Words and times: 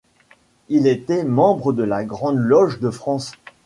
Il 0.69 0.87
était 0.87 1.23
membre 1.23 1.73
de 1.73 1.83
la 1.83 2.03
Grande 2.03 2.39
Loge 2.39 2.79
de 2.79 2.89
France. 2.89 3.33